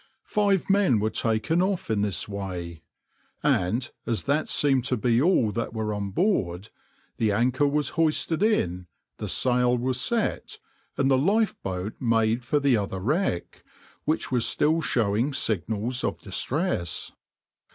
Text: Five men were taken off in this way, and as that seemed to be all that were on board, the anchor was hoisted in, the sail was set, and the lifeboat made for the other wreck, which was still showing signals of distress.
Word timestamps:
Five 0.25 0.67
men 0.67 0.99
were 0.99 1.11
taken 1.11 1.61
off 1.61 1.91
in 1.91 2.01
this 2.01 2.27
way, 2.27 2.81
and 3.43 3.87
as 4.07 4.23
that 4.23 4.49
seemed 4.49 4.83
to 4.85 4.97
be 4.97 5.21
all 5.21 5.51
that 5.51 5.75
were 5.75 5.93
on 5.93 6.09
board, 6.09 6.69
the 7.17 7.31
anchor 7.31 7.67
was 7.67 7.89
hoisted 7.89 8.41
in, 8.41 8.87
the 9.17 9.29
sail 9.29 9.77
was 9.77 10.01
set, 10.01 10.57
and 10.97 11.11
the 11.11 11.19
lifeboat 11.19 11.93
made 12.01 12.43
for 12.43 12.59
the 12.59 12.75
other 12.77 12.99
wreck, 12.99 13.63
which 14.05 14.31
was 14.31 14.43
still 14.43 14.81
showing 14.81 15.33
signals 15.33 16.03
of 16.03 16.19
distress. 16.19 17.11